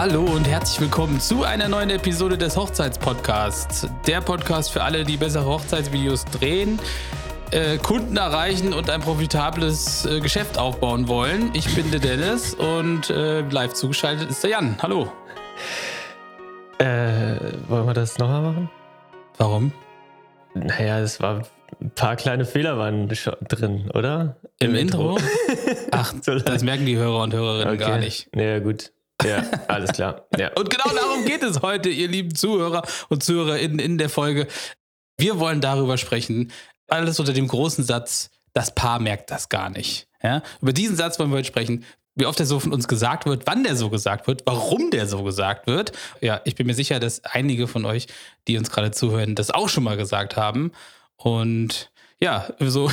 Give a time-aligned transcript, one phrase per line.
[0.00, 3.88] Hallo und herzlich willkommen zu einer neuen Episode des Hochzeitspodcasts.
[4.06, 6.78] Der Podcast für alle, die bessere Hochzeitsvideos drehen,
[7.50, 11.50] äh, Kunden erreichen und ein profitables äh, Geschäft aufbauen wollen.
[11.52, 14.76] Ich bin der Dennis und äh, live zugeschaltet ist der Jan.
[14.80, 15.10] Hallo.
[16.78, 16.84] Äh,
[17.66, 18.70] wollen wir das nochmal machen?
[19.36, 19.72] Warum?
[20.54, 21.42] Naja, es war
[21.80, 24.36] ein paar kleine Fehler waren drin, oder?
[24.60, 25.16] Im, Im Intro?
[25.16, 25.28] Intro?
[25.90, 27.78] Ach, das merken die Hörer und Hörerinnen okay.
[27.78, 28.28] gar nicht.
[28.36, 28.92] Naja, gut.
[29.24, 30.26] Ja, alles klar.
[30.36, 30.52] Ja.
[30.54, 34.46] Und genau darum geht es heute, ihr lieben Zuhörer und Zuhörerinnen in der Folge.
[35.16, 36.52] Wir wollen darüber sprechen,
[36.86, 40.08] alles unter dem großen Satz, das Paar merkt das gar nicht.
[40.22, 40.42] Ja?
[40.60, 43.46] Über diesen Satz wollen wir heute sprechen, wie oft der so von uns gesagt wird,
[43.46, 45.92] wann der so gesagt wird, warum der so gesagt wird.
[46.20, 48.08] Ja, ich bin mir sicher, dass einige von euch,
[48.48, 50.72] die uns gerade zuhören, das auch schon mal gesagt haben.
[51.16, 52.90] Und ja, so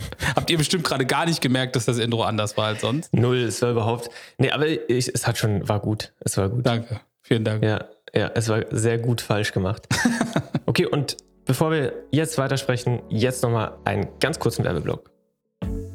[0.36, 3.14] Habt ihr bestimmt gerade gar nicht gemerkt, dass das Intro anders war als sonst?
[3.14, 4.10] Null, es war überhaupt.
[4.38, 6.12] Nee, aber ich, es hat schon, war gut.
[6.20, 6.66] Es war gut.
[6.66, 7.00] Danke.
[7.22, 7.62] Vielen Dank.
[7.62, 9.86] Ja, ja, es war sehr gut falsch gemacht.
[10.66, 15.10] okay, und bevor wir jetzt weitersprechen, jetzt nochmal einen ganz kurzen Werbeblock.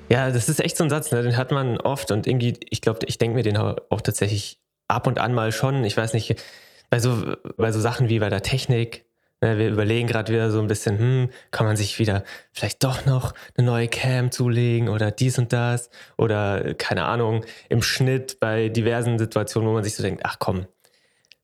[0.08, 1.22] Ja, das ist echt so ein Satz, ne?
[1.22, 4.58] den hat man oft und irgendwie, ich glaube, ich denke mir den auch tatsächlich
[4.88, 5.84] ab und an mal schon.
[5.84, 6.42] Ich weiß nicht,
[6.90, 9.04] bei so, bei so Sachen wie bei der Technik,
[9.40, 13.32] wir überlegen gerade wieder so ein bisschen, hm, kann man sich wieder vielleicht doch noch
[13.56, 19.18] eine neue Cam zulegen oder dies und das oder keine Ahnung, im Schnitt bei diversen
[19.18, 20.66] Situationen, wo man sich so denkt, ach komm,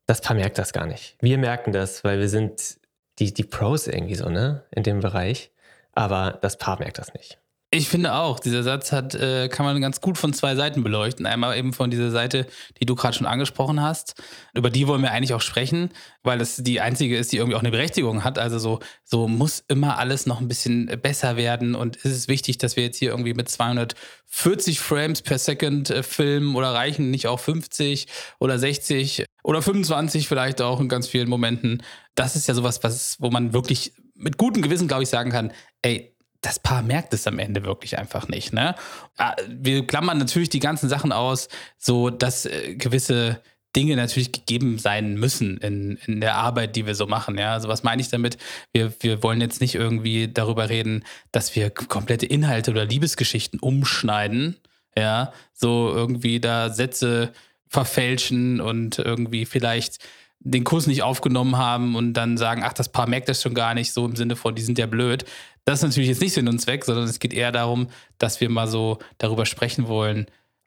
[0.07, 1.17] das Paar merkt das gar nicht.
[1.21, 2.79] Wir merken das, weil wir sind
[3.19, 5.51] die, die Pros irgendwie so, ne, in dem Bereich.
[5.93, 7.39] Aber das Paar merkt das nicht.
[7.77, 11.27] Ich finde auch, dieser Satz hat, äh, kann man ganz gut von zwei Seiten beleuchten.
[11.27, 12.47] Einmal eben von dieser Seite,
[12.81, 14.15] die du gerade schon angesprochen hast.
[14.55, 15.91] Über die wollen wir eigentlich auch sprechen,
[16.23, 18.39] weil das die einzige ist, die irgendwie auch eine Berechtigung hat.
[18.39, 21.75] Also so, so muss immer alles noch ein bisschen besser werden.
[21.75, 26.03] Und ist es wichtig, dass wir jetzt hier irgendwie mit 240 Frames per Second äh,
[26.03, 28.07] filmen oder reichen nicht auch 50
[28.39, 31.83] oder 60 oder 25 vielleicht auch in ganz vielen Momenten.
[32.15, 35.53] Das ist ja sowas, was, wo man wirklich mit gutem Gewissen, glaube ich, sagen kann,
[35.83, 36.16] ey,
[36.47, 38.53] das Paar merkt es am Ende wirklich einfach nicht.
[38.53, 38.77] Ne?
[39.17, 43.43] Ah, wir klammern natürlich die ganzen Sachen aus, so dass äh, gewisse
[43.75, 47.37] Dinge natürlich gegeben sein müssen in, in der Arbeit, die wir so machen.
[47.37, 48.39] Ja, also was meine ich damit?
[48.73, 54.57] Wir, wir wollen jetzt nicht irgendwie darüber reden, dass wir komplette Inhalte oder Liebesgeschichten umschneiden.
[54.97, 57.33] Ja, so irgendwie da Sätze
[57.67, 59.99] verfälschen und irgendwie vielleicht
[60.41, 63.75] den Kurs nicht aufgenommen haben und dann sagen, ach, das Paar merkt das schon gar
[63.75, 65.25] nicht, so im Sinne von, die sind ja blöd.
[65.65, 67.89] Das ist natürlich jetzt nicht Sinn und Zweck, sondern es geht eher darum,
[68.19, 70.27] dass wir mal so darüber sprechen wollen,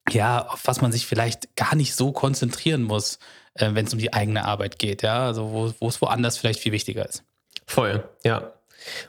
[0.09, 3.19] ja, auf was man sich vielleicht gar nicht so konzentrieren muss,
[3.53, 6.59] äh, wenn es um die eigene Arbeit geht, ja, also wo, wo es woanders vielleicht
[6.59, 7.23] viel wichtiger ist.
[7.65, 8.53] Voll, ja.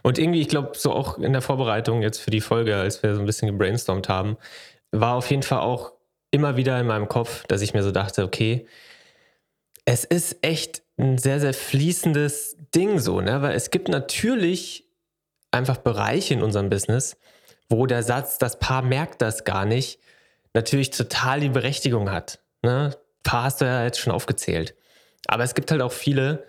[0.03, 3.15] Und irgendwie, ich glaube, so auch in der Vorbereitung jetzt für die Folge, als wir
[3.15, 4.37] so ein bisschen gebrainstormt haben,
[4.91, 5.92] war auf jeden Fall auch
[6.31, 8.66] immer wieder in meinem Kopf, dass ich mir so dachte, okay,
[9.84, 13.42] es ist echt ein sehr, sehr fließendes Ding so, ne?
[13.42, 14.86] Weil es gibt natürlich
[15.50, 17.16] einfach Bereiche in unserem Business,
[17.68, 20.00] wo der Satz, das Paar merkt das gar nicht,
[20.54, 22.41] natürlich total die Berechtigung hat.
[22.62, 22.97] Ne?
[23.22, 24.74] Paar hast du ja jetzt schon aufgezählt.
[25.27, 26.44] Aber es gibt halt auch viele,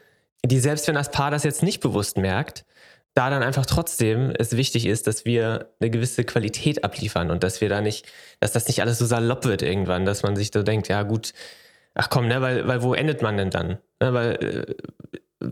[0.46, 2.66] die selbst wenn das Paar das jetzt nicht bewusst merkt,
[3.14, 7.60] da dann einfach trotzdem es wichtig ist, dass wir eine gewisse Qualität abliefern und dass
[7.60, 8.06] wir da nicht,
[8.40, 11.34] dass das nicht alles so salopp wird irgendwann, dass man sich so denkt, ja gut,
[11.96, 13.80] ach komm, ne, weil, weil wo endet man denn dann?
[14.02, 14.76] Ne, weil äh,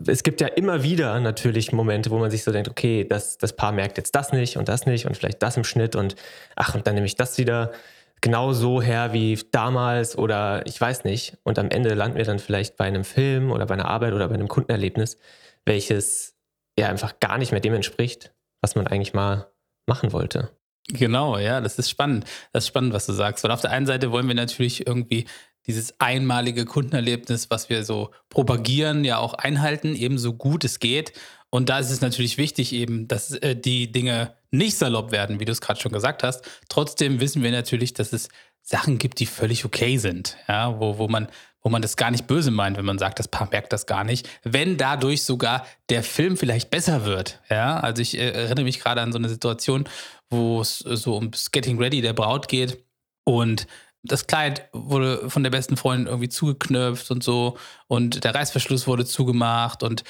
[0.06, 3.56] es gibt ja immer wieder natürlich Momente, wo man sich so denkt, okay, das, das
[3.56, 6.14] Paar merkt jetzt das nicht und das nicht und vielleicht das im Schnitt und
[6.56, 7.72] ach, und dann nehme ich das wieder
[8.20, 11.38] genau so her wie damals oder ich weiß nicht.
[11.42, 14.28] Und am Ende landen wir dann vielleicht bei einem Film oder bei einer Arbeit oder
[14.28, 15.18] bei einem Kundenerlebnis,
[15.64, 16.36] welches
[16.78, 19.50] ja einfach gar nicht mehr dem entspricht, was man eigentlich mal
[19.86, 20.50] machen wollte.
[20.88, 22.24] Genau, ja, das ist spannend.
[22.52, 23.44] Das ist spannend, was du sagst.
[23.44, 25.26] Weil auf der einen Seite wollen wir natürlich irgendwie
[25.66, 31.12] dieses einmalige Kundenerlebnis, was wir so propagieren, ja auch einhalten, ebenso gut es geht.
[31.50, 35.44] Und da ist es natürlich wichtig, eben, dass äh, die Dinge nicht salopp werden, wie
[35.44, 36.44] du es gerade schon gesagt hast.
[36.68, 38.28] Trotzdem wissen wir natürlich, dass es
[38.62, 41.28] Sachen gibt, die völlig okay sind, ja, wo, wo man
[41.62, 44.04] wo man das gar nicht böse meint, wenn man sagt, das Paar merkt das gar
[44.04, 47.40] nicht, wenn dadurch sogar der Film vielleicht besser wird.
[47.50, 49.88] Ja, also ich äh, erinnere mich gerade an so eine Situation,
[50.30, 52.82] wo es so ums Getting Ready der Braut geht
[53.24, 53.66] und
[54.02, 59.04] das Kleid wurde von der besten Freundin irgendwie zugeknöpft und so und der Reißverschluss wurde
[59.04, 60.04] zugemacht und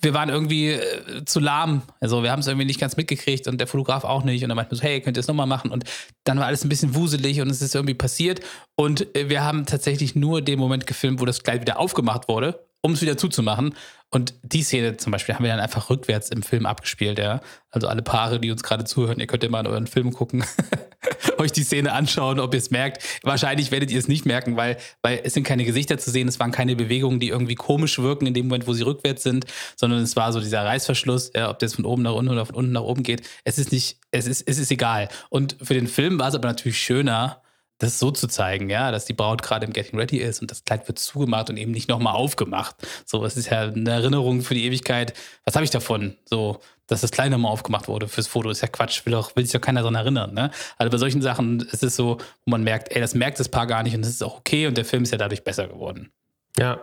[0.00, 1.82] wir waren irgendwie äh, zu lahm.
[2.00, 4.56] Also wir haben es irgendwie nicht ganz mitgekriegt und der Fotograf auch nicht und dann
[4.56, 5.70] meinte so, hey, könnt ihr es nochmal machen?
[5.70, 5.84] Und
[6.24, 8.40] dann war alles ein bisschen wuselig und es ist irgendwie passiert
[8.74, 12.92] und wir haben tatsächlich nur den Moment gefilmt, wo das Kleid wieder aufgemacht wurde um
[12.92, 13.74] es wieder zuzumachen.
[14.14, 17.40] Und die Szene zum Beispiel haben wir dann einfach rückwärts im Film abgespielt, ja.
[17.70, 20.44] Also alle Paare, die uns gerade zuhören, ihr könnt ja mal in euren Film gucken,
[21.38, 23.02] euch die Szene anschauen, ob ihr es merkt.
[23.22, 26.38] Wahrscheinlich werdet ihr es nicht merken, weil, weil es sind keine Gesichter zu sehen, es
[26.38, 30.00] waren keine Bewegungen, die irgendwie komisch wirken in dem Moment, wo sie rückwärts sind, sondern
[30.00, 32.72] es war so dieser Reißverschluss, ja, ob das von oben nach unten oder von unten
[32.72, 33.26] nach oben geht.
[33.44, 35.08] Es ist nicht, es ist, es ist egal.
[35.30, 37.40] Und für den Film war es aber natürlich schöner,
[37.82, 40.64] das so zu zeigen, ja, dass die Braut gerade im Getting Ready ist und das
[40.64, 42.76] Kleid wird zugemacht und eben nicht nochmal aufgemacht.
[43.04, 45.14] So, es ist ja eine Erinnerung für die Ewigkeit.
[45.44, 46.16] Was habe ich davon?
[46.24, 49.44] So, dass das Kleid nochmal aufgemacht wurde fürs Foto, ist ja Quatsch, will, auch, will
[49.44, 50.32] sich doch keiner daran erinnern.
[50.32, 50.50] Ne?
[50.78, 53.66] Also bei solchen Sachen ist es so, wo man merkt, ey, das merkt das Paar
[53.66, 56.12] gar nicht und das ist auch okay und der Film ist ja dadurch besser geworden.
[56.58, 56.80] Ja,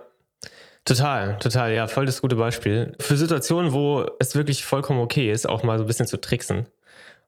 [0.86, 2.96] Total, total, ja, voll das gute Beispiel.
[3.00, 6.66] Für Situationen, wo es wirklich vollkommen okay ist, auch mal so ein bisschen zu tricksen.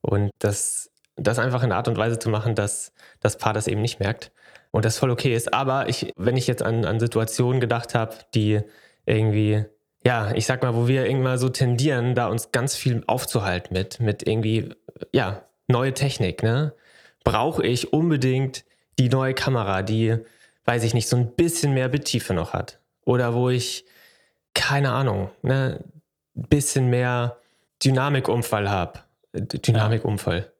[0.01, 3.67] Und das das einfach in einer Art und Weise zu machen, dass das Paar das
[3.67, 4.31] eben nicht merkt
[4.71, 5.53] und das voll okay ist.
[5.53, 8.61] Aber ich, wenn ich jetzt an, an Situationen gedacht habe, die
[9.05, 9.65] irgendwie,
[10.05, 13.99] ja, ich sag mal, wo wir irgendwann so tendieren, da uns ganz viel aufzuhalten mit,
[13.99, 14.73] mit irgendwie,
[15.11, 16.73] ja, neue Technik, ne?
[17.23, 18.65] Brauche ich unbedingt
[18.97, 20.17] die neue Kamera, die,
[20.65, 22.79] weiß ich nicht, so ein bisschen mehr Bittiefe noch hat.
[23.05, 23.85] Oder wo ich,
[24.53, 25.83] keine Ahnung, ne,
[26.35, 27.37] ein bisschen mehr
[27.83, 28.99] Dynamikumfall habe.
[29.33, 30.51] Dynamikumfall.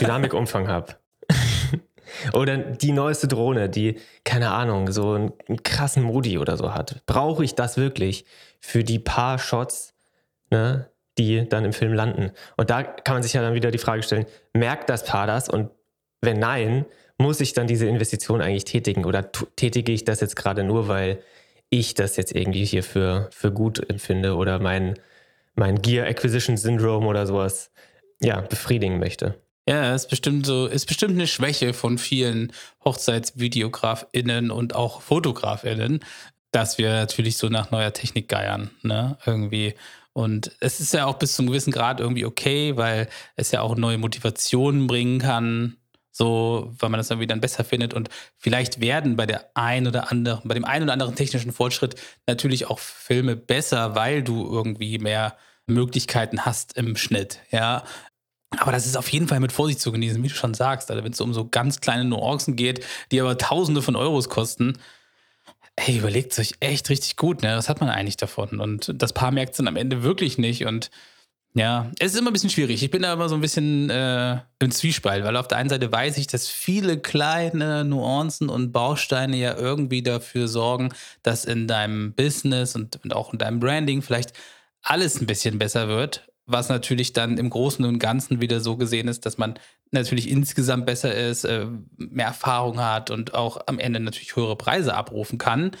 [0.00, 0.96] Dynamikumfang habe.
[2.32, 5.32] oder die neueste Drohne, die, keine Ahnung, so einen,
[5.62, 7.02] krassen Modi oder so hat.
[7.06, 8.24] Brauche ich das wirklich
[8.60, 9.94] für die paar Shots,
[10.50, 12.32] ne, die dann im Film landen?
[12.56, 15.48] Und da kann man sich ja dann wieder die Frage stellen, merkt das Paar das?
[15.48, 15.70] Und
[16.20, 16.86] wenn nein,
[17.18, 19.04] muss ich dann diese Investition eigentlich tätigen?
[19.04, 21.20] Oder tätige ich das jetzt gerade nur, weil
[21.70, 24.94] ich das jetzt irgendwie hier für, für gut empfinde oder mein,
[25.54, 27.70] mein Gear Acquisition Syndrome oder sowas
[28.20, 29.34] ja, befriedigen möchte?
[29.66, 32.52] Ja, ist bestimmt so, ist bestimmt eine Schwäche von vielen
[32.84, 36.00] HochzeitsvideografInnen und auch FotografInnen,
[36.50, 39.16] dass wir natürlich so nach neuer Technik geiern, ne?
[39.24, 39.74] Irgendwie.
[40.12, 43.74] Und es ist ja auch bis zum gewissen Grad irgendwie okay, weil es ja auch
[43.76, 45.76] neue Motivationen bringen kann,
[46.12, 47.94] so, weil man das irgendwie dann besser findet.
[47.94, 51.96] Und vielleicht werden bei der ein oder anderen, bei dem einen oder anderen technischen Fortschritt
[52.28, 57.40] natürlich auch Filme besser, weil du irgendwie mehr Möglichkeiten hast im Schnitt.
[57.50, 57.82] Ja,
[58.58, 60.90] aber das ist auf jeden Fall mit Vorsicht zu genießen, wie du schon sagst.
[60.90, 64.78] Also wenn es um so ganz kleine Nuancen geht, die aber Tausende von Euros kosten,
[65.78, 67.56] hey, überlegt es euch echt richtig gut, ne?
[67.56, 68.60] Was hat man eigentlich davon?
[68.60, 70.66] Und das Paar merkt es dann am Ende wirklich nicht.
[70.66, 70.90] Und
[71.54, 72.82] ja, es ist immer ein bisschen schwierig.
[72.82, 75.90] Ich bin da immer so ein bisschen äh, im Zwiespalt, weil auf der einen Seite
[75.90, 80.92] weiß ich, dass viele kleine Nuancen und Bausteine ja irgendwie dafür sorgen,
[81.22, 84.32] dass in deinem Business und auch in deinem Branding vielleicht
[84.82, 89.08] alles ein bisschen besser wird was natürlich dann im Großen und Ganzen wieder so gesehen
[89.08, 89.54] ist, dass man
[89.90, 94.94] natürlich insgesamt besser ist, äh, mehr Erfahrung hat und auch am Ende natürlich höhere Preise
[94.94, 95.72] abrufen kann.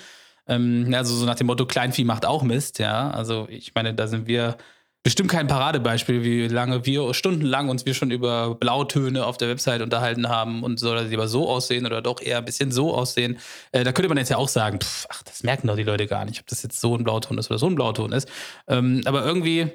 [0.46, 3.10] Ähm, also so nach dem Motto, Kleinvieh macht auch Mist, ja.
[3.10, 4.56] Also ich meine, da sind wir
[5.02, 9.82] bestimmt kein Paradebeispiel, wie lange wir stundenlang uns wir schon über Blautöne auf der Website
[9.82, 13.38] unterhalten haben und soll das lieber so aussehen oder doch eher ein bisschen so aussehen.
[13.72, 16.06] Äh, da könnte man jetzt ja auch sagen, pff, ach, das merken doch die Leute
[16.06, 18.28] gar nicht, ob das jetzt so ein Blauton ist oder so ein Blauton ist.
[18.66, 19.72] Ähm, aber irgendwie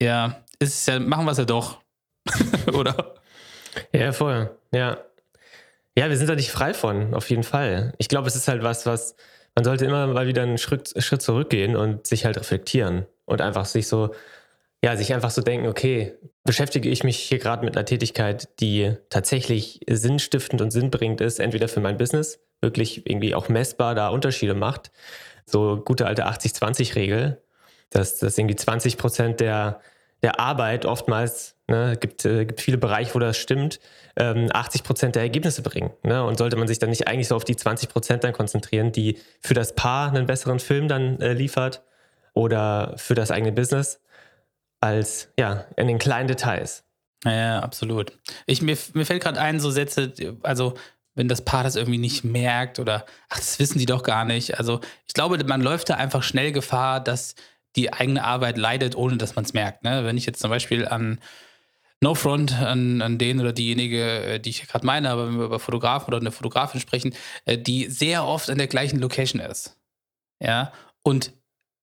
[0.00, 1.80] ja, ist ja, machen wir es ja doch.
[2.72, 3.14] Oder?
[3.92, 4.50] Ja, voll.
[4.72, 4.98] Ja.
[5.96, 7.92] Ja, wir sind da nicht frei von, auf jeden Fall.
[7.98, 9.16] Ich glaube, es ist halt was, was
[9.58, 13.64] man sollte immer mal wieder einen Schritt, Schritt zurückgehen und sich halt reflektieren und einfach
[13.64, 14.14] sich so,
[14.84, 16.14] ja, sich einfach so denken, okay,
[16.44, 21.66] beschäftige ich mich hier gerade mit einer Tätigkeit, die tatsächlich sinnstiftend und sinnbringend ist, entweder
[21.66, 24.92] für mein Business, wirklich irgendwie auch messbar da Unterschiede macht.
[25.44, 27.42] So gute alte 80-20-Regel,
[27.90, 29.80] dass, dass irgendwie 20 Prozent der,
[30.22, 33.80] der Arbeit oftmals, ne, gibt, äh, gibt viele Bereiche, wo das stimmt,
[34.16, 35.90] ähm, 80 Prozent der Ergebnisse bringen.
[36.02, 36.24] Ne?
[36.24, 39.18] Und sollte man sich dann nicht eigentlich so auf die 20 Prozent dann konzentrieren, die
[39.40, 41.82] für das Paar einen besseren Film dann äh, liefert
[42.34, 44.00] oder für das eigene Business,
[44.80, 46.84] als ja, in den kleinen Details.
[47.24, 48.12] Ja, absolut.
[48.46, 50.74] Ich, mir, mir fällt gerade ein, so Sätze, also
[51.14, 54.56] wenn das Paar das irgendwie nicht merkt oder ach, das wissen die doch gar nicht.
[54.58, 57.34] Also ich glaube, man läuft da einfach schnell Gefahr, dass
[57.76, 59.84] die eigene Arbeit leidet, ohne dass man es merkt.
[59.84, 60.04] Ne?
[60.04, 61.20] Wenn ich jetzt zum Beispiel an
[62.00, 65.46] No Front an, an den oder diejenige, äh, die ich gerade meine, aber wenn wir
[65.46, 69.76] über Fotografen oder eine Fotografin sprechen, äh, die sehr oft an der gleichen Location ist.
[70.40, 70.72] Ja,
[71.02, 71.32] und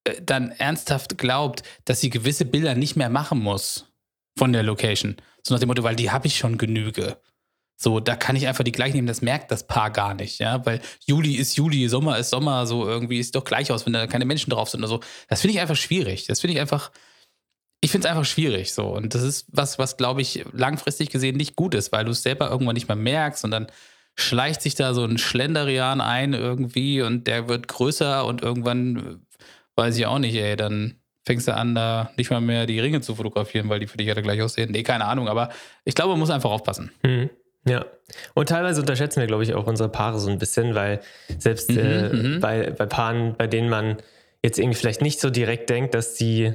[0.06, 3.92] äh, dann ernsthaft glaubt, dass sie gewisse Bilder nicht mehr machen muss
[4.38, 5.18] von der Location.
[5.44, 7.18] So nach dem Motto, weil die habe ich schon genüge.
[7.78, 10.66] So, da kann ich einfach die gleich nehmen, das merkt das Paar gar nicht, ja,
[10.66, 14.08] weil Juli ist Juli, Sommer ist Sommer, so irgendwie ist doch gleich aus, wenn da
[14.08, 15.02] keine Menschen drauf sind oder so.
[15.28, 16.26] Das finde ich einfach schwierig.
[16.26, 16.92] Das finde ich einfach,
[17.82, 18.88] ich finde es einfach schwierig so.
[18.88, 22.24] Und das ist was, was glaube ich langfristig gesehen nicht gut ist, weil du es
[22.24, 23.68] selber irgendwann nicht mehr merkst und dann
[24.16, 29.26] schleicht sich da so ein Schlenderian ein irgendwie und der wird größer und irgendwann,
[29.76, 33.02] weiß ich auch nicht, ey, dann fängst du an, da nicht mal mehr die Ringe
[33.02, 34.72] zu fotografieren, weil die für dich alle gleich aussehen.
[34.72, 35.50] Nee, keine Ahnung, aber
[35.84, 36.92] ich glaube, man muss einfach aufpassen.
[37.04, 37.30] Mhm.
[37.68, 37.86] Ja.
[38.34, 41.00] Und teilweise unterschätzen wir, glaube ich, auch unsere Paare so ein bisschen, weil
[41.40, 42.40] selbst mhm, äh, mhm.
[42.40, 43.98] bei, bei Paaren, bei denen man
[44.44, 46.54] jetzt irgendwie vielleicht nicht so direkt denkt, dass sie,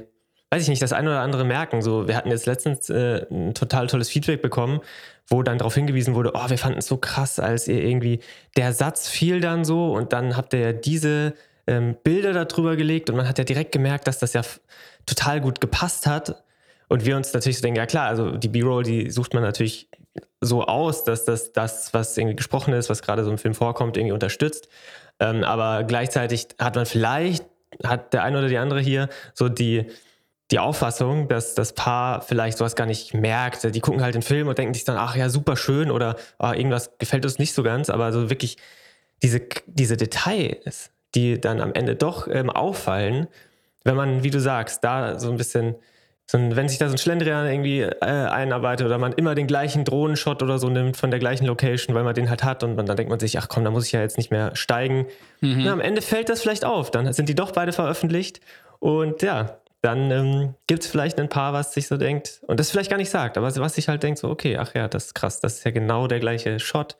[0.50, 1.82] weiß ich nicht, das eine oder andere merken.
[1.82, 4.80] So, wir hatten jetzt letztens äh, ein total tolles Feedback bekommen,
[5.26, 8.20] wo dann darauf hingewiesen wurde, oh, wir fanden es so krass, als ihr irgendwie,
[8.56, 11.34] der Satz fiel dann so und dann habt ihr ja diese
[11.66, 14.42] ähm, Bilder darüber gelegt und man hat ja direkt gemerkt, dass das ja
[15.06, 16.42] total gut gepasst hat.
[16.88, 19.88] Und wir uns natürlich so denken, ja klar, also die B-Roll, die sucht man natürlich
[20.40, 23.96] so aus, dass das, das, was irgendwie gesprochen ist, was gerade so im Film vorkommt,
[23.96, 24.68] irgendwie unterstützt.
[25.18, 27.44] Ähm, aber gleichzeitig hat man vielleicht,
[27.84, 29.86] hat der eine oder die andere hier so die,
[30.50, 33.74] die Auffassung, dass das Paar vielleicht sowas gar nicht merkt.
[33.74, 36.50] Die gucken halt den Film und denken sich dann, ach ja, super schön oder oh,
[36.52, 38.56] irgendwas gefällt uns nicht so ganz, aber so wirklich
[39.22, 43.28] diese, diese Details, die dann am Ende doch ähm, auffallen,
[43.84, 45.76] wenn man, wie du sagst, da so ein bisschen
[46.30, 49.48] so ein, wenn sich da so ein Schlendrian irgendwie äh, einarbeitet oder man immer den
[49.48, 52.76] gleichen Drohnenshot oder so nimmt von der gleichen Location, weil man den halt hat und
[52.76, 55.06] man, dann denkt man sich, ach komm, da muss ich ja jetzt nicht mehr steigen.
[55.40, 55.62] Mhm.
[55.64, 56.92] Na, am Ende fällt das vielleicht auf.
[56.92, 58.40] Dann sind die doch beide veröffentlicht
[58.78, 62.70] und ja, dann ähm, gibt es vielleicht ein Paar, was sich so denkt und das
[62.70, 65.14] vielleicht gar nicht sagt, aber was sich halt denkt, so, okay, ach ja, das ist
[65.14, 66.96] krass, das ist ja genau der gleiche Shot.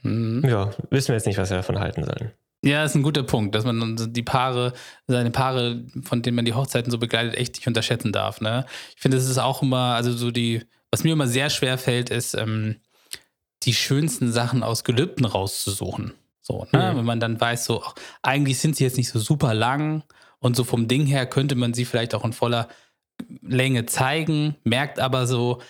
[0.00, 0.42] Mhm.
[0.48, 2.30] Ja, wissen wir jetzt nicht, was wir davon halten sollen.
[2.64, 4.72] Ja, ist ein guter Punkt, dass man die Paare,
[5.06, 8.40] seine Paare, von denen man die Hochzeiten so begleitet, echt nicht unterschätzen darf.
[8.40, 8.64] Ne?
[8.96, 12.08] Ich finde, es ist auch immer, also so die, was mir immer sehr schwer fällt,
[12.08, 12.76] ist, ähm,
[13.64, 16.14] die schönsten Sachen aus Gelübden rauszusuchen.
[16.40, 16.92] So, ne?
[16.92, 16.98] Mhm.
[16.98, 20.02] Wenn man dann weiß, so, ach, eigentlich sind sie jetzt nicht so super lang
[20.38, 22.68] und so vom Ding her könnte man sie vielleicht auch in voller
[23.42, 25.60] Länge zeigen, merkt aber so,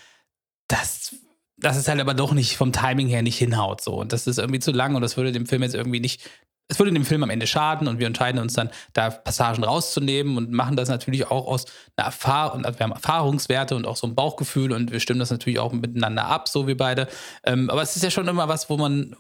[0.68, 1.16] dass
[1.56, 4.38] dass es halt aber doch nicht vom Timing her nicht hinhaut so und das ist
[4.38, 6.28] irgendwie zu lang und das würde dem Film jetzt irgendwie nicht
[6.68, 10.36] es würde dem Film am Ende schaden und wir entscheiden uns dann, da Passagen rauszunehmen
[10.36, 11.66] und machen das natürlich auch aus
[11.96, 15.30] einer Erfahrung, also wir haben Erfahrungswerte und auch so ein Bauchgefühl und wir stimmen das
[15.30, 17.08] natürlich auch miteinander ab, so wie beide.
[17.44, 19.14] Ähm, aber es ist ja schon immer was, wo man,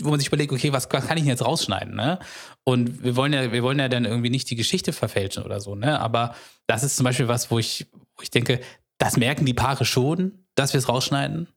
[0.00, 2.18] wo man sich überlegt, okay, was, was kann ich denn jetzt rausschneiden, ne?
[2.64, 5.74] Und wir wollen ja, wir wollen ja dann irgendwie nicht die Geschichte verfälschen oder so,
[5.74, 6.00] ne?
[6.00, 6.34] Aber
[6.66, 8.60] das ist zum Beispiel was, wo ich, wo ich denke,
[8.98, 11.48] das merken die Paare schon, dass wir es rausschneiden.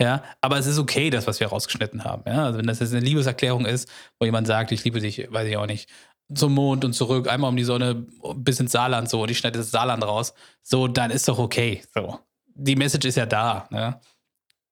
[0.00, 2.22] Ja, aber es ist okay, das, was wir rausgeschnitten haben.
[2.26, 3.90] Ja, also wenn das jetzt eine Liebeserklärung ist,
[4.20, 5.90] wo jemand sagt, ich liebe dich, weiß ich auch nicht,
[6.32, 9.58] zum Mond und zurück, einmal um die Sonne bis ins Saarland so und ich schneide
[9.58, 11.82] das Saarland raus, so, dann ist doch okay.
[11.94, 12.20] So.
[12.46, 13.66] Die Message ist ja da.
[13.70, 14.00] Ne?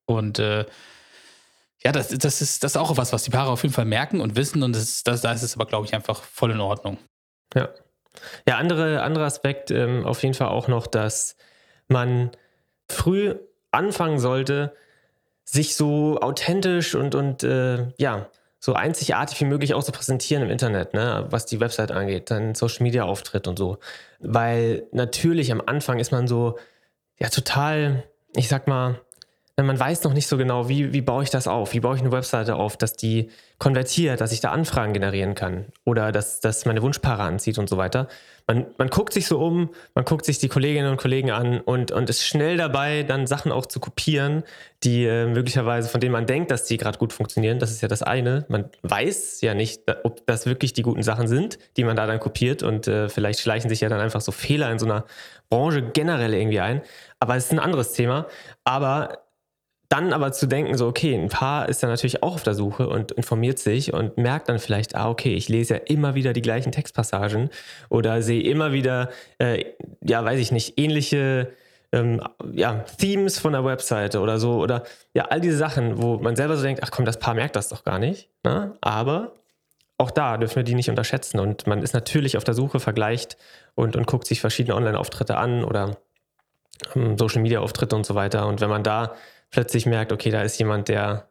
[0.05, 0.65] Und äh,
[1.83, 4.21] ja, das, das, ist, das ist auch was, was die Paare auf jeden Fall merken
[4.21, 6.99] und wissen und das, das, da ist es aber, glaube ich, einfach voll in Ordnung.
[7.55, 7.69] Ja.
[8.49, 11.37] Ja, andere, anderer Aspekt ähm, auf jeden Fall auch noch, dass
[11.89, 12.31] man
[12.89, 13.35] früh
[13.73, 14.75] anfangen sollte,
[15.49, 20.51] sich so authentisch und, und äh, ja, so einzigartig wie möglich auch zu präsentieren im
[20.51, 23.79] Internet, ne, was die Website angeht, dann Social Media Auftritt und so.
[24.19, 26.59] Weil natürlich am Anfang ist man so,
[27.19, 28.03] ja, total,
[28.35, 29.01] ich sag mal,
[29.65, 31.73] man weiß noch nicht so genau, wie, wie baue ich das auf?
[31.73, 35.67] Wie baue ich eine Webseite auf, dass die konvertiert, dass ich da Anfragen generieren kann
[35.85, 38.07] oder dass das meine Wunschpaare anzieht und so weiter.
[38.47, 41.91] Man, man guckt sich so um, man guckt sich die Kolleginnen und Kollegen an und,
[41.91, 44.45] und ist schnell dabei, dann Sachen auch zu kopieren,
[44.85, 47.59] die äh, möglicherweise, von denen man denkt, dass die gerade gut funktionieren.
[47.59, 48.45] Das ist ja das eine.
[48.49, 52.21] Man weiß ja nicht, ob das wirklich die guten Sachen sind, die man da dann
[52.21, 55.07] kopiert und äh, vielleicht schleichen sich ja dann einfach so Fehler in so einer
[55.49, 56.83] Branche generell irgendwie ein.
[57.21, 58.27] Aber es ist ein anderes Thema.
[58.65, 59.26] Aber
[59.89, 62.89] dann aber zu denken, so, okay, ein Paar ist dann natürlich auch auf der Suche
[62.89, 66.43] und informiert sich und merkt dann vielleicht, ah, okay, ich lese ja immer wieder die
[66.43, 67.51] gleichen Textpassagen
[67.89, 69.65] oder sehe immer wieder, äh,
[70.03, 71.53] ja, weiß ich nicht, ähnliche
[71.93, 72.21] ähm,
[72.53, 74.83] ja, Themes von der Webseite oder so oder
[75.15, 77.69] ja, all diese Sachen, wo man selber so denkt, ach komm, das Paar merkt das
[77.69, 78.29] doch gar nicht.
[78.45, 78.75] Ne?
[78.81, 79.33] Aber
[79.99, 83.37] auch da dürfen wir die nicht unterschätzen und man ist natürlich auf der Suche, vergleicht
[83.75, 85.97] und, und guckt sich verschiedene Online-Auftritte an oder
[86.95, 88.47] ähm, Social Media Auftritte und so weiter.
[88.47, 89.15] Und wenn man da
[89.51, 91.29] plötzlich merkt, okay, da ist jemand, der,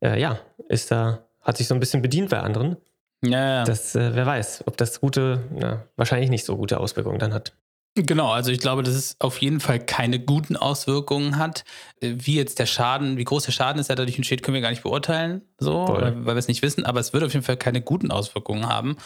[0.00, 2.76] äh, ja, ist da, hat sich so ein bisschen bedient bei anderen.
[3.22, 3.64] Ja, ja.
[3.64, 7.54] Das, äh, wer weiß, ob das gute, na, wahrscheinlich nicht so gute Auswirkungen dann hat.
[7.96, 11.64] Genau, also ich glaube, dass es auf jeden Fall keine guten Auswirkungen hat.
[12.00, 14.62] Äh, wie jetzt der Schaden, wie groß der Schaden ist, der dadurch entsteht, können wir
[14.62, 17.44] gar nicht beurteilen, so, weil, weil wir es nicht wissen, aber es wird auf jeden
[17.44, 18.96] Fall keine guten Auswirkungen haben.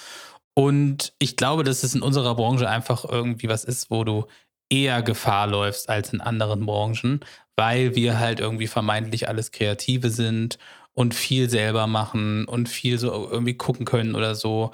[0.54, 4.24] Und ich glaube, dass es in unserer Branche einfach irgendwie was ist, wo du
[4.70, 7.20] eher Gefahr läufst als in anderen Branchen,
[7.56, 10.58] weil wir halt irgendwie vermeintlich alles Kreative sind
[10.94, 14.72] und viel selber machen und viel so irgendwie gucken können oder so.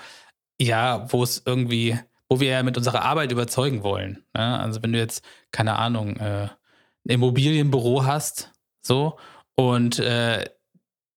[0.60, 1.98] Ja, wo es irgendwie,
[2.28, 4.24] wo wir ja mit unserer Arbeit überzeugen wollen.
[4.34, 4.60] Ne?
[4.60, 6.48] Also wenn du jetzt, keine Ahnung, äh,
[7.06, 9.18] ein Immobilienbüro hast, so,
[9.56, 10.44] und äh,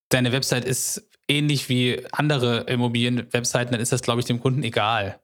[0.10, 5.20] deine Website ist ähnlich wie andere Immobilienwebseiten, dann ist das, glaube ich, dem Kunden egal.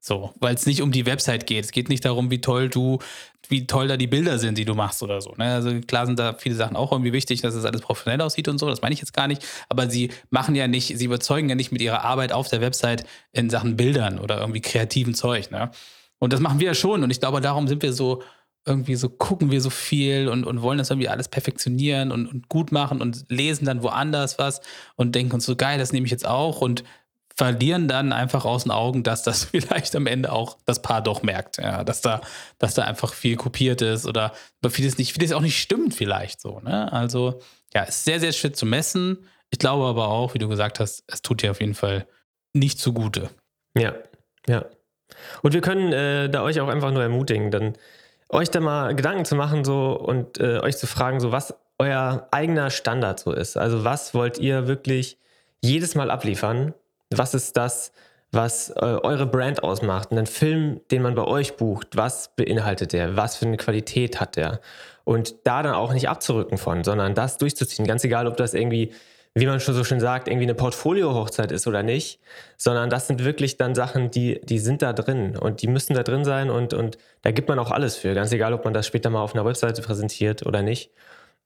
[0.00, 1.64] So, weil es nicht um die Website geht.
[1.64, 2.98] Es geht nicht darum, wie toll du,
[3.48, 5.34] wie toll da die Bilder sind, die du machst oder so.
[5.36, 5.52] Ne?
[5.52, 8.58] Also klar sind da viele Sachen auch irgendwie wichtig, dass es alles professionell aussieht und
[8.58, 8.68] so.
[8.68, 9.44] Das meine ich jetzt gar nicht.
[9.68, 13.04] Aber sie machen ja nicht, sie überzeugen ja nicht mit ihrer Arbeit auf der Website
[13.32, 15.50] in Sachen Bildern oder irgendwie kreativen Zeug.
[15.50, 15.70] Ne?
[16.20, 17.02] Und das machen wir ja schon.
[17.02, 18.22] Und ich glaube, darum sind wir so
[18.68, 22.48] irgendwie so gucken wir so viel und, und wollen das irgendwie alles perfektionieren und, und
[22.48, 24.60] gut machen und lesen dann woanders was
[24.94, 26.84] und denken uns so geil, das nehme ich jetzt auch und
[27.38, 31.22] verlieren dann einfach aus den Augen, dass das vielleicht am Ende auch das Paar doch
[31.22, 32.20] merkt, ja, dass da,
[32.58, 34.32] dass da einfach viel kopiert ist oder
[34.68, 36.60] vieles nicht, vieles auch nicht stimmt vielleicht so.
[36.60, 36.92] Ne?
[36.92, 37.40] Also
[37.72, 39.18] ja, ist sehr, sehr schwer zu messen.
[39.50, 42.06] Ich glaube aber auch, wie du gesagt hast, es tut dir auf jeden Fall
[42.52, 43.30] nicht zugute.
[43.76, 43.94] Ja,
[44.48, 44.64] ja.
[45.42, 47.74] Und wir können äh, da euch auch einfach nur ermutigen, dann
[48.28, 52.26] euch da mal Gedanken zu machen so und äh, euch zu fragen, so was euer
[52.32, 53.56] eigener Standard so ist.
[53.56, 55.18] Also was wollt ihr wirklich
[55.62, 56.74] jedes Mal abliefern
[57.10, 57.92] was ist das,
[58.30, 60.10] was äh, eure Brand ausmacht?
[60.10, 63.16] Und ein Film, den man bei euch bucht, was beinhaltet der?
[63.16, 64.60] Was für eine Qualität hat der?
[65.04, 67.86] Und da dann auch nicht abzurücken von, sondern das durchzuziehen.
[67.86, 68.92] Ganz egal, ob das irgendwie,
[69.34, 72.20] wie man schon so schön sagt, irgendwie eine Portfolio-Hochzeit ist oder nicht,
[72.58, 76.02] sondern das sind wirklich dann Sachen, die, die sind da drin und die müssen da
[76.02, 78.12] drin sein und, und da gibt man auch alles für.
[78.12, 80.90] Ganz egal, ob man das später mal auf einer Webseite präsentiert oder nicht.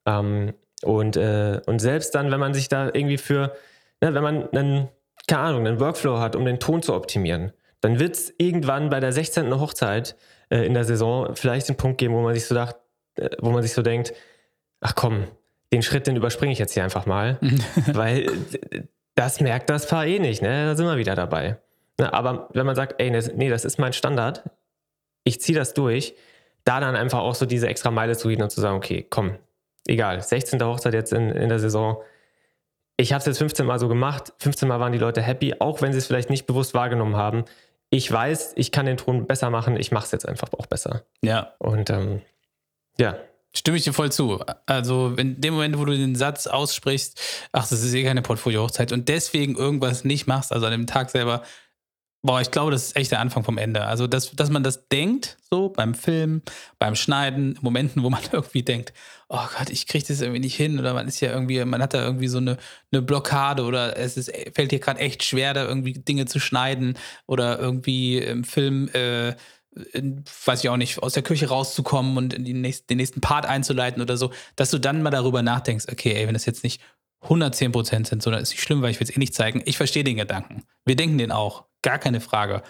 [0.05, 3.55] Ähm, und, äh, und selbst dann, wenn man sich da irgendwie für,
[4.01, 4.89] ne, wenn man einen
[5.27, 8.99] keine Ahnung, einen Workflow hat, um den Ton zu optimieren, dann wird es irgendwann bei
[8.99, 9.59] der 16.
[9.59, 10.15] Hochzeit
[10.49, 12.77] äh, in der Saison vielleicht den Punkt geben, wo man sich so dacht,
[13.15, 14.13] äh, wo man sich so denkt,
[14.79, 15.27] ach komm,
[15.71, 17.39] den Schritt, den überspringe ich jetzt hier einfach mal,
[17.87, 18.31] weil
[19.15, 20.65] das merkt das Paar eh nicht, ne?
[20.65, 21.57] Da sind wir wieder dabei.
[21.97, 24.43] Na, ne, aber wenn man sagt, ey, ne, nee, das ist mein Standard,
[25.23, 26.15] ich ziehe das durch,
[26.63, 29.37] da dann einfach auch so diese extra Meile zu gehen und zu sagen, okay, komm,
[29.87, 30.61] egal, 16.
[30.63, 32.01] Hochzeit jetzt in, in der Saison,
[32.97, 34.33] ich habe es jetzt 15 Mal so gemacht.
[34.39, 37.45] 15 Mal waren die Leute happy, auch wenn sie es vielleicht nicht bewusst wahrgenommen haben.
[37.89, 39.77] Ich weiß, ich kann den Ton besser machen.
[39.77, 41.03] Ich mache es jetzt einfach auch besser.
[41.21, 41.53] Ja.
[41.59, 42.21] Und ähm,
[42.97, 43.17] ja.
[43.55, 44.43] Stimme ich dir voll zu.
[44.65, 47.19] Also in dem Moment, wo du den Satz aussprichst,
[47.51, 51.11] ach, das ist eh keine Portfolio-Hochzeit und deswegen irgendwas nicht machst, also an dem Tag
[51.11, 51.43] selber,
[52.25, 53.85] Boah, ich glaube, das ist echt der Anfang vom Ende.
[53.85, 56.41] Also, dass, dass man das denkt, so beim Film,
[56.79, 58.93] beim Schneiden, Momenten, wo man irgendwie denkt,
[59.27, 61.93] oh Gott, ich kriege das irgendwie nicht hin oder man ist ja irgendwie, man hat
[61.93, 62.57] da irgendwie so eine,
[62.93, 66.97] eine Blockade oder es ist, fällt dir gerade echt schwer, da irgendwie Dinge zu schneiden
[67.27, 69.35] oder irgendwie im Film, äh,
[69.91, 73.45] in, weiß ich auch nicht, aus der Küche rauszukommen und in nächsten, den nächsten Part
[73.45, 76.81] einzuleiten oder so, dass du dann mal darüber nachdenkst, okay, ey, wenn das jetzt nicht
[77.23, 79.61] 110 Prozent sind, sondern ist nicht schlimm, weil ich will es eh nicht zeigen.
[79.65, 80.63] Ich verstehe den Gedanken.
[80.85, 81.65] Wir denken den auch.
[81.83, 82.63] Gar keine Frage.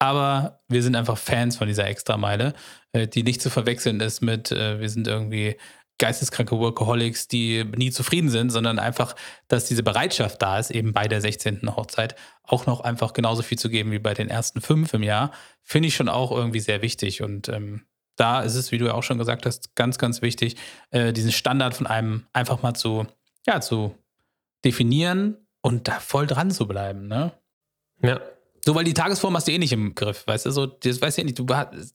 [0.00, 2.54] Aber wir sind einfach Fans von dieser Extrameile,
[2.92, 5.56] äh, die nicht zu verwechseln ist mit, äh, wir sind irgendwie
[5.98, 9.14] geisteskranke Workaholics, die nie zufrieden sind, sondern einfach,
[9.46, 11.76] dass diese Bereitschaft da ist, eben bei der 16.
[11.76, 15.30] Hochzeit auch noch einfach genauso viel zu geben wie bei den ersten fünf im Jahr,
[15.62, 17.22] finde ich schon auch irgendwie sehr wichtig.
[17.22, 20.56] Und ähm, da ist es, wie du ja auch schon gesagt hast, ganz, ganz wichtig,
[20.90, 23.06] äh, diesen Standard von einem einfach mal zu
[23.46, 23.96] ja, zu
[24.64, 27.32] definieren und da voll dran zu bleiben, ne?
[28.02, 28.20] Ja.
[28.66, 30.50] So, weil die Tagesform hast du eh nicht im Griff, weißt du?
[30.50, 31.38] So, das weißt du eh nicht.
[31.38, 31.44] Du,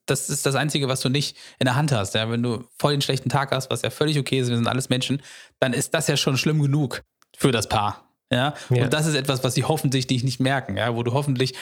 [0.05, 2.13] das ist das Einzige, was du nicht in der Hand hast.
[2.13, 2.29] Ja?
[2.29, 4.89] Wenn du voll den schlechten Tag hast, was ja völlig okay ist, wir sind alles
[4.89, 5.21] Menschen,
[5.59, 7.03] dann ist das ja schon schlimm genug
[7.35, 8.13] für das Paar.
[8.31, 8.53] Ja?
[8.69, 8.83] ja.
[8.83, 11.55] Und das ist etwas, was sie hoffentlich nicht merken, ja, wo du hoffentlich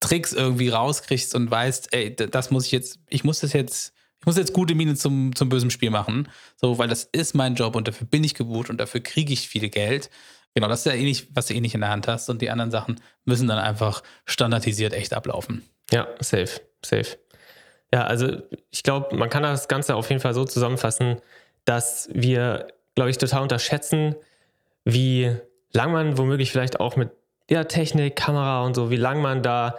[0.00, 3.92] Tricks irgendwie rauskriegst und weißt, ey, das muss ich jetzt, ich muss das jetzt
[4.24, 7.56] ich muss jetzt gute Miene zum, zum bösen Spiel machen, so, weil das ist mein
[7.56, 10.08] Job und dafür bin ich gebucht und dafür kriege ich viel Geld.
[10.54, 12.50] Genau, das ist ja nicht, was du eh nicht in der Hand hast und die
[12.50, 15.68] anderen Sachen müssen dann einfach standardisiert echt ablaufen.
[15.90, 17.18] Ja, safe, safe.
[17.92, 18.38] Ja, also
[18.70, 21.20] ich glaube, man kann das Ganze auf jeden Fall so zusammenfassen,
[21.64, 24.14] dass wir, glaube ich, total unterschätzen,
[24.84, 25.36] wie
[25.72, 27.10] lang man womöglich vielleicht auch mit
[27.50, 29.78] ja, Technik, Kamera und so, wie lang man da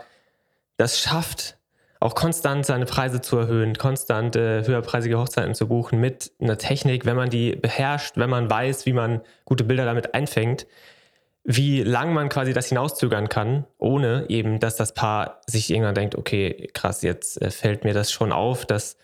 [0.77, 1.57] das schafft,
[2.05, 7.05] auch konstant seine Preise zu erhöhen, konstant äh, höherpreisige Hochzeiten zu buchen mit einer Technik,
[7.05, 10.67] wenn man die beherrscht, wenn man weiß, wie man gute Bilder damit einfängt,
[11.43, 16.15] wie lang man quasi das hinauszögern kann, ohne eben, dass das Paar sich irgendwann denkt,
[16.15, 18.97] okay, krass, jetzt äh, fällt mir das schon auf, dass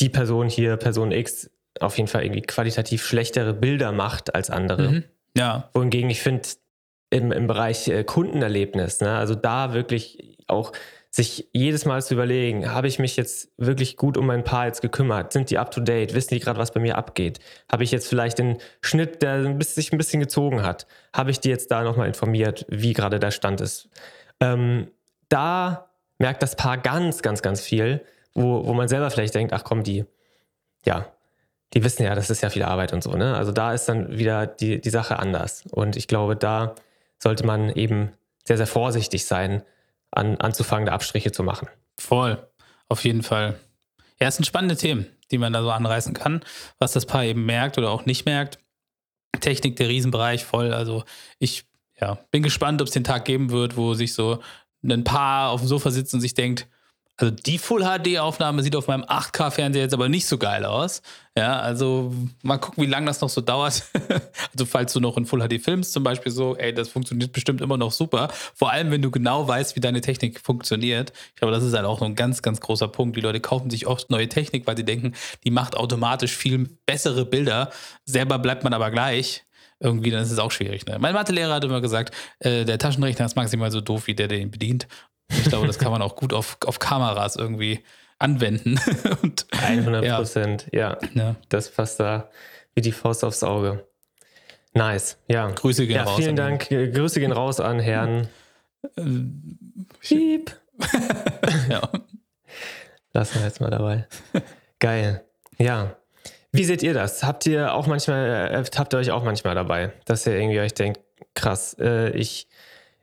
[0.00, 4.90] die Person hier, Person X, auf jeden Fall irgendwie qualitativ schlechtere Bilder macht als andere.
[4.90, 5.04] Mhm.
[5.36, 5.70] Ja.
[5.72, 6.48] Wohingegen ich finde,
[7.10, 10.72] im, im Bereich äh, Kundenerlebnis, ne, also da wirklich auch
[11.14, 14.82] sich jedes Mal zu überlegen, habe ich mich jetzt wirklich gut um mein Paar jetzt
[14.82, 15.32] gekümmert?
[15.32, 16.12] Sind die up to date?
[16.12, 17.38] Wissen die gerade, was bei mir abgeht?
[17.70, 20.88] Habe ich jetzt vielleicht den Schnitt, der sich ein bisschen gezogen hat?
[21.12, 23.88] Habe ich die jetzt da nochmal informiert, wie gerade der Stand ist?
[24.40, 24.90] Ähm,
[25.28, 29.62] da merkt das Paar ganz, ganz, ganz viel, wo, wo man selber vielleicht denkt, ach
[29.62, 30.06] komm, die,
[30.84, 31.06] ja,
[31.74, 33.12] die wissen ja, das ist ja viel Arbeit und so.
[33.12, 33.36] Ne?
[33.36, 35.62] Also da ist dann wieder die, die Sache anders.
[35.70, 36.74] Und ich glaube, da
[37.20, 38.10] sollte man eben
[38.44, 39.62] sehr, sehr vorsichtig sein,
[40.14, 41.68] an, anzufangen, da Abstriche zu machen.
[41.98, 42.46] Voll,
[42.88, 43.58] auf jeden Fall.
[44.20, 46.44] Ja, es sind spannende Themen, die man da so anreißen kann,
[46.78, 48.58] was das Paar eben merkt oder auch nicht merkt.
[49.40, 50.72] Technik, der Riesenbereich voll.
[50.72, 51.04] Also
[51.38, 51.64] ich
[52.00, 54.40] ja, bin gespannt, ob es den Tag geben wird, wo sich so
[54.82, 56.68] ein Paar auf dem Sofa sitzt und sich denkt,
[57.16, 60.64] also die Full HD Aufnahme sieht auf meinem 8K Fernseher jetzt aber nicht so geil
[60.64, 61.00] aus.
[61.36, 63.84] Ja, also mal gucken, wie lange das noch so dauert.
[64.52, 67.60] also falls du noch in Full HD filmst zum Beispiel so, ey, das funktioniert bestimmt
[67.60, 68.28] immer noch super.
[68.54, 71.12] Vor allem, wenn du genau weißt, wie deine Technik funktioniert.
[71.28, 73.16] Ich glaube, das ist halt auch so ein ganz, ganz großer Punkt.
[73.16, 77.24] Die Leute kaufen sich oft neue Technik, weil sie denken, die macht automatisch viel bessere
[77.24, 77.70] Bilder.
[78.04, 79.44] Selber bleibt man aber gleich
[79.80, 80.86] irgendwie, dann ist es auch schwierig.
[80.86, 80.98] Ne?
[80.98, 84.38] Mein Mathelehrer hat immer gesagt, äh, der Taschenrechner ist maximal so doof, wie der, der
[84.38, 84.86] ihn bedient.
[85.28, 87.82] Ich glaube, das kann man auch gut auf, auf Kameras irgendwie
[88.18, 88.80] anwenden.
[89.22, 90.98] Und, 100 Prozent, ja.
[91.00, 91.08] ja.
[91.14, 91.36] ja.
[91.48, 92.30] Das passt da
[92.74, 93.86] wie die Faust aufs Auge.
[94.74, 95.48] Nice, ja.
[95.50, 96.16] Grüße gehen ja, raus.
[96.16, 96.68] Vielen Dank.
[96.68, 98.28] Grüße gehen raus an Herrn.
[100.00, 100.56] Piep.
[101.68, 101.88] ja.
[103.12, 104.06] Lassen wir jetzt mal dabei.
[104.80, 105.24] Geil.
[105.58, 105.96] Ja.
[106.50, 107.22] Wie seht ihr das?
[107.22, 110.74] Habt ihr auch manchmal, äh, habt ihr euch auch manchmal dabei, dass ihr irgendwie euch
[110.74, 111.00] denkt,
[111.34, 112.48] krass, äh, ich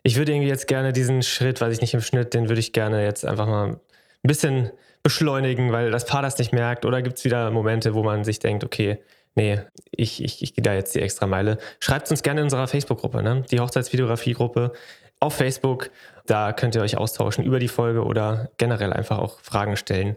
[0.03, 2.73] ich würde irgendwie jetzt gerne diesen Schritt, weiß ich nicht im Schnitt, den würde ich
[2.73, 3.79] gerne jetzt einfach mal ein
[4.23, 4.71] bisschen
[5.03, 6.85] beschleunigen, weil das Paar das nicht merkt.
[6.85, 8.99] Oder gibt es wieder Momente, wo man sich denkt, okay,
[9.35, 9.59] nee,
[9.91, 11.57] ich, ich, ich gehe da jetzt die extra Meile.
[11.79, 13.43] Schreibt uns gerne in unserer Facebook-Gruppe, ne?
[13.49, 14.73] die Hochzeitsvideografie-Gruppe
[15.19, 15.89] auf Facebook.
[16.25, 20.15] Da könnt ihr euch austauschen über die Folge oder generell einfach auch Fragen stellen,